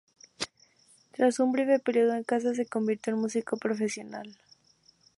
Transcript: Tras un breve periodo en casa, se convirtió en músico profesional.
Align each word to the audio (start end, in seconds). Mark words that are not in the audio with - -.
Tras 1.11 1.39
un 1.39 1.51
breve 1.51 1.77
periodo 1.77 2.15
en 2.15 2.23
casa, 2.23 2.55
se 2.55 2.65
convirtió 2.65 3.13
en 3.13 3.19
músico 3.21 3.55
profesional. 3.57 4.35